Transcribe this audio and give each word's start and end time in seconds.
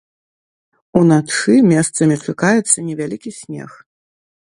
Уначы 1.01 1.53
месцамі 1.71 2.15
чакаецца 2.25 2.77
невялікі 2.91 3.39
снег. 3.41 3.71